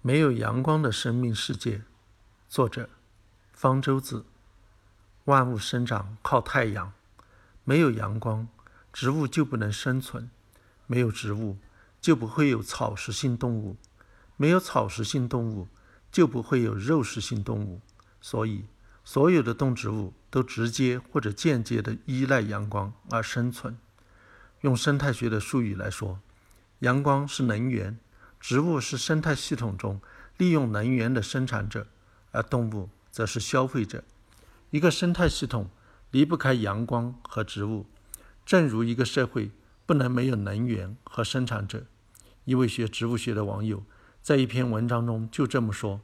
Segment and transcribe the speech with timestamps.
[0.00, 1.82] 没有阳光的生命世界，
[2.48, 2.88] 作者
[3.52, 4.24] 方舟子。
[5.24, 6.92] 万物生长靠太阳，
[7.64, 8.46] 没有阳光，
[8.92, 10.28] 植物就不能生存；
[10.86, 11.58] 没有植物，
[12.00, 13.74] 就不会有草食性动物；
[14.36, 15.66] 没有草食性动物，
[16.12, 17.80] 就不会有肉食性动物。
[18.20, 18.66] 所以，
[19.04, 23.76] 所有的动植物都直接或者间接地依赖阳光而生存。
[24.60, 26.20] 用生态学的术语来说，
[26.78, 27.98] 阳光是能源。
[28.40, 30.00] 植物是生态系统中
[30.36, 31.86] 利用能源的生产者，
[32.30, 34.04] 而动物则是消费者。
[34.70, 35.68] 一个生态系统
[36.10, 37.86] 离不开阳光和植物，
[38.46, 39.50] 正如一个社会
[39.84, 41.84] 不能没有能源和生产者。
[42.44, 43.82] 一位学植物学的网友
[44.22, 46.00] 在一篇文章中就这么说：“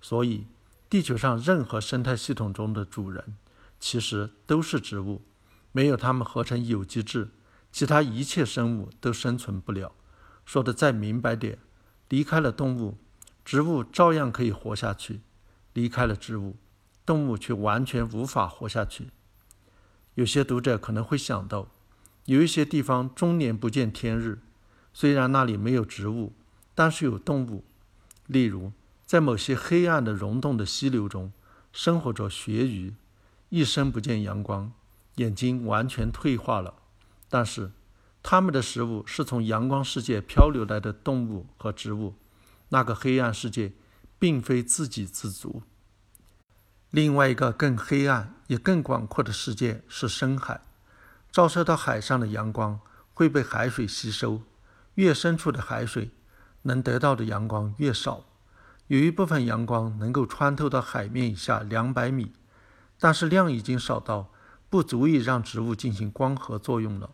[0.00, 0.46] 所以，
[0.88, 3.36] 地球上任何生态系统中的主人，
[3.78, 5.22] 其实都是植物。
[5.70, 7.28] 没有它们合成有机质，
[7.70, 9.92] 其他一切生物都生存不了。”
[10.46, 11.58] 说的再明白点。
[12.08, 12.96] 离开了动物，
[13.44, 15.20] 植物照样可以活下去；
[15.72, 16.56] 离开了植物，
[17.06, 19.08] 动物却完全无法活下去。
[20.14, 21.68] 有些读者可能会想到，
[22.26, 24.38] 有一些地方终年不见天日，
[24.92, 26.32] 虽然那里没有植物，
[26.74, 27.64] 但是有动物。
[28.26, 28.72] 例如，
[29.04, 31.32] 在某些黑暗的溶洞的溪流中，
[31.72, 32.94] 生活着鳕鱼，
[33.48, 34.72] 一生不见阳光，
[35.16, 36.74] 眼睛完全退化了，
[37.28, 37.72] 但是。
[38.26, 42.14] 它们的食物是从阳光世界漂流来的动物和植物，
[42.70, 43.72] 那个黑暗世界
[44.18, 45.62] 并非自给自足。
[46.90, 50.62] 另外一个更黑暗也更广阔的世界是深海，
[51.30, 52.80] 照射到海上的阳光
[53.12, 54.40] 会被海水吸收，
[54.94, 56.10] 越深处的海水
[56.62, 58.24] 能得到的阳光越少。
[58.86, 62.32] 有一部分阳光能够穿透到海面以下两百米，
[62.98, 64.32] 但是量已经少到
[64.70, 67.10] 不足以让植物进行光合作用了。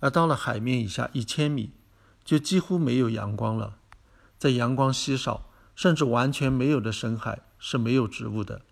[0.00, 1.72] 而到了海面以下一千米，
[2.24, 3.78] 就几乎没有阳光了。
[4.38, 8.62] 在阳光稀少甚至完全没有的深海是没有植物的，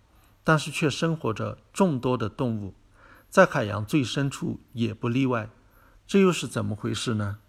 [0.43, 2.73] 但是却生活着众多的动物，
[3.29, 5.49] 在海洋最深处也不例外。
[6.05, 7.39] 这又是怎么回事呢？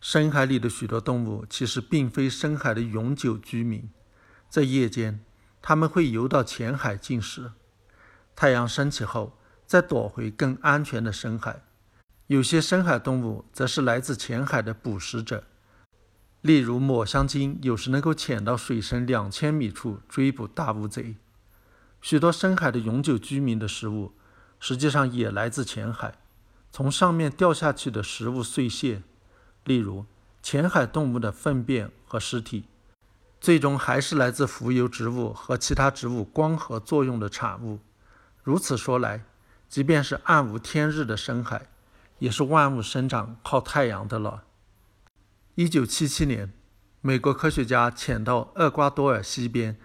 [0.00, 3.88] 深海里的许多动物其实并非深海的永久居民，
[4.50, 5.24] 在夜间，
[5.62, 7.52] 它们会游到浅海进食，
[8.34, 11.62] 太阳升起后再躲回更安全的深海。
[12.28, 15.44] 有些深海动物则是来自浅海的捕食者，
[16.40, 21.16] 例如抹香鲸有时能够潜到水深两千米处追捕大乌贼。
[22.00, 24.14] 许多深海的永久居民的食物
[24.58, 26.14] 实际上也来自浅海，
[26.72, 29.02] 从上面掉下去的食物碎屑，
[29.64, 30.06] 例如
[30.42, 32.64] 浅海动物的粪便和尸体，
[33.38, 37.80] 最终还是来自浮游植物和其他植物光合作用的产物。
[38.42, 39.24] 如此说来，
[39.68, 41.68] 即便是暗无天日的深海，
[42.18, 44.44] 也是万物生长靠太阳的了。
[45.54, 46.52] 一九七七年，
[47.00, 49.76] 美国科学家潜到厄瓜多尔西边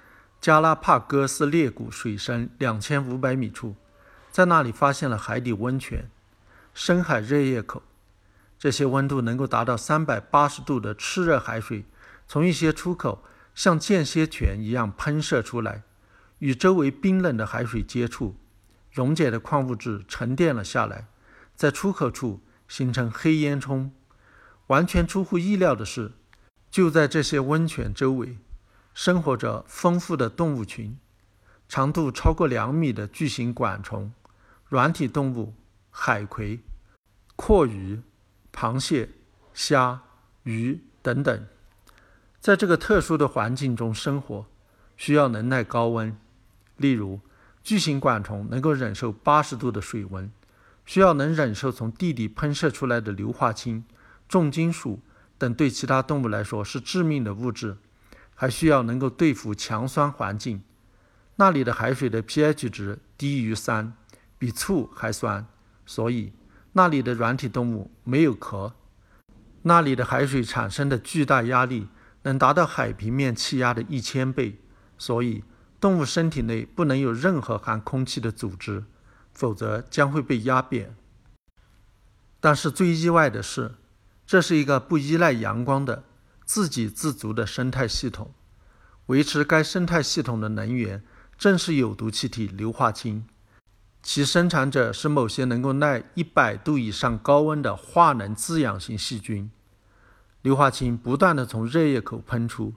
[0.41, 3.75] 加拉帕戈斯裂谷水深两千五百米处，
[4.31, 6.09] 在那里发现了海底温泉——
[6.73, 7.83] 深海热液口。
[8.57, 11.85] 这些温度能够达到三百八十度的炽热海水，
[12.27, 13.23] 从一些出口
[13.53, 15.83] 像间歇泉一样喷射出来，
[16.39, 18.35] 与周围冰冷的海水接触，
[18.91, 21.07] 溶解的矿物质沉淀了下来。
[21.59, 22.39] 在出口处
[22.69, 23.89] 形成黑烟囱。
[24.67, 26.13] 完全出乎意料的是，
[26.71, 28.37] 就在这些温泉周围，
[28.93, 30.97] 生活着丰富的动物群，
[31.67, 34.13] 长度超过两米的巨型管虫、
[34.69, 35.53] 软体动物、
[35.91, 36.61] 海葵、
[37.35, 38.01] 阔鱼、
[38.53, 39.09] 螃蟹、
[39.53, 40.01] 虾、
[40.43, 41.45] 鱼等等。
[42.39, 44.45] 在这个特殊的环境中生活，
[44.95, 46.17] 需要能耐高温。
[46.77, 47.19] 例如，
[47.61, 50.31] 巨型管虫能够忍受八十度的水温。
[50.89, 53.83] 需要能忍受从地底喷射出来的硫化氢、
[54.27, 54.99] 重金属
[55.37, 57.77] 等对其他动物来说是致命的物质，
[58.33, 60.63] 还需要能够对付强酸环境。
[61.35, 63.93] 那里的海水的 pH 值低于三，
[64.39, 65.45] 比醋还酸，
[65.85, 66.33] 所以
[66.73, 68.73] 那里的软体动物没有壳。
[69.61, 71.87] 那里的海水产生的巨大压力
[72.23, 74.57] 能达到海平面气压的一千倍，
[74.97, 75.43] 所以
[75.79, 78.83] 动物身体内不能有任何含空气的组织。
[79.33, 80.95] 否则将会被压扁。
[82.39, 83.75] 但是最意外的是，
[84.25, 86.03] 这是一个不依赖阳光的
[86.45, 88.33] 自给自足的生态系统。
[89.07, 91.03] 维持该生态系统的能源
[91.37, 93.25] 正是有毒气体硫化氢，
[94.03, 99.49] 其生产者是某些能够耐一百度以上高温的化能滋养型细菌。
[100.41, 102.73] 硫化氢不断地从热液口喷出，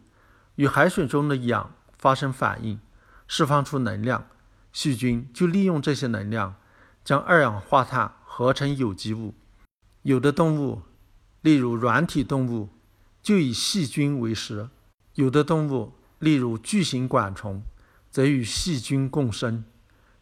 [0.56, 2.80] 与海水中的氧发生反应，
[3.28, 4.26] 释放出能量。
[4.72, 6.56] 细菌就利用这些能量，
[7.04, 9.34] 将二氧化碳合成有机物。
[10.02, 10.82] 有的动物，
[11.42, 12.70] 例如软体动物，
[13.22, 14.70] 就以细菌为食。
[15.14, 17.62] 有的动物，例如巨型管虫，
[18.10, 19.64] 则与细菌共生。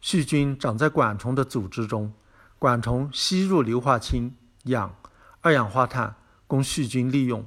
[0.01, 2.13] 细菌长在管虫的组织中，
[2.59, 4.97] 管虫吸入硫化氢、氧、
[5.43, 6.17] 二氧化碳，
[6.47, 7.47] 供细菌利用。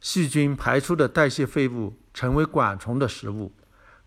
[0.00, 3.52] 细菌排出的代谢废物成为管虫的食物，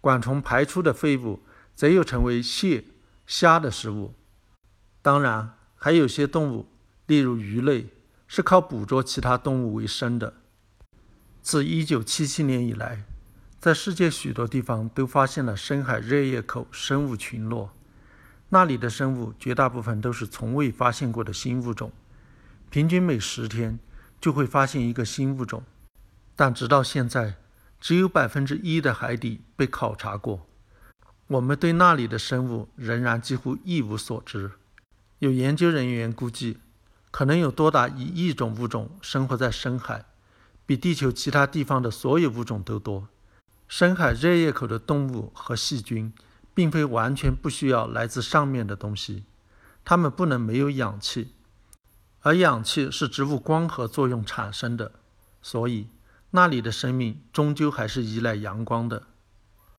[0.01, 1.41] 管虫排出的废物
[1.75, 2.85] 则又成为蟹、
[3.27, 4.13] 虾的食物。
[5.01, 6.67] 当然，还有些动物，
[7.05, 7.89] 例如鱼类，
[8.27, 10.33] 是靠捕捉其他动物为生的。
[11.41, 13.03] 自1977年以来，
[13.59, 17.71] 在世界许多地方都发现了深海热液口生物群落，
[18.49, 21.91] 那里的生物绝大部分都是从未发现过的新物种，
[22.69, 23.77] 平均每十天
[24.19, 25.63] 就会发现一个新物种。
[26.35, 27.35] 但直到现在，
[27.79, 30.47] 只有百分之一的海底被考察过，
[31.27, 34.51] 我们对那里的生物仍然几乎一无所知。
[35.19, 36.59] 有研究人员估计，
[37.09, 40.05] 可能有多达一亿种物种生活在深海。
[40.67, 43.07] 比地球其他地方的所有物种都多。
[43.67, 46.11] 深海热液口的动物和细菌，
[46.55, 49.25] 并非完全不需要来自上面的东西，
[49.83, 51.33] 它们不能没有氧气，
[52.21, 54.91] 而氧气是植物光合作用产生的，
[55.41, 55.87] 所以
[56.31, 59.03] 那里的生命终究还是依赖阳光的。